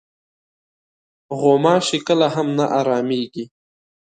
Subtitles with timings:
[1.39, 3.45] غوماشې کله هم نه ارامېږي.